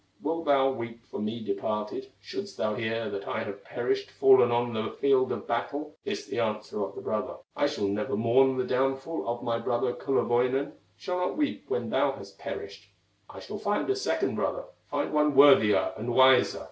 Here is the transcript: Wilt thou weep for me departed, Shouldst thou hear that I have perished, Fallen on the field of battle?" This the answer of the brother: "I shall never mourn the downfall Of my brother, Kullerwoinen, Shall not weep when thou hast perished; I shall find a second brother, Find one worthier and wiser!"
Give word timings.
Wilt 0.23 0.45
thou 0.45 0.71
weep 0.71 1.05
for 1.05 1.19
me 1.21 1.43
departed, 1.43 2.11
Shouldst 2.19 2.57
thou 2.57 2.73
hear 2.73 3.07
that 3.11 3.27
I 3.27 3.43
have 3.43 3.63
perished, 3.63 4.09
Fallen 4.09 4.49
on 4.49 4.73
the 4.73 4.89
field 4.99 5.31
of 5.31 5.45
battle?" 5.45 5.95
This 6.03 6.25
the 6.25 6.39
answer 6.39 6.81
of 6.83 6.95
the 6.95 7.01
brother: 7.03 7.35
"I 7.55 7.67
shall 7.67 7.87
never 7.87 8.17
mourn 8.17 8.57
the 8.57 8.63
downfall 8.65 9.27
Of 9.29 9.43
my 9.43 9.59
brother, 9.59 9.93
Kullerwoinen, 9.93 10.71
Shall 10.97 11.17
not 11.17 11.37
weep 11.37 11.65
when 11.67 11.91
thou 11.91 12.13
hast 12.13 12.39
perished; 12.39 12.87
I 13.29 13.39
shall 13.39 13.59
find 13.59 13.87
a 13.91 13.95
second 13.95 14.37
brother, 14.37 14.63
Find 14.89 15.13
one 15.13 15.35
worthier 15.35 15.93
and 15.95 16.15
wiser!" 16.15 16.59